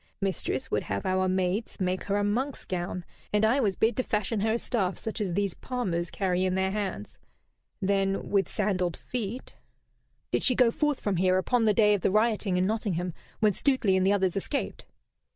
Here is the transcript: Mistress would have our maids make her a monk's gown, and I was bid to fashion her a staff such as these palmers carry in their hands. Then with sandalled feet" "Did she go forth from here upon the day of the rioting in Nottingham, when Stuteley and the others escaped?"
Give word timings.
Mistress 0.19 0.71
would 0.71 0.81
have 0.85 1.05
our 1.05 1.29
maids 1.29 1.79
make 1.79 2.05
her 2.05 2.17
a 2.17 2.23
monk's 2.23 2.65
gown, 2.65 3.05
and 3.31 3.45
I 3.45 3.59
was 3.59 3.75
bid 3.75 3.95
to 3.97 4.01
fashion 4.03 4.39
her 4.39 4.53
a 4.53 4.57
staff 4.57 4.97
such 4.97 5.21
as 5.21 5.33
these 5.33 5.53
palmers 5.53 6.09
carry 6.09 6.43
in 6.43 6.55
their 6.55 6.71
hands. 6.71 7.19
Then 7.83 8.31
with 8.31 8.49
sandalled 8.49 8.97
feet" 8.97 9.53
"Did 10.31 10.41
she 10.41 10.55
go 10.55 10.71
forth 10.71 10.99
from 10.99 11.17
here 11.17 11.37
upon 11.37 11.65
the 11.65 11.73
day 11.75 11.93
of 11.93 12.01
the 12.01 12.09
rioting 12.09 12.57
in 12.57 12.65
Nottingham, 12.65 13.13
when 13.41 13.53
Stuteley 13.53 13.95
and 13.95 14.03
the 14.03 14.11
others 14.13 14.35
escaped?" 14.35 14.87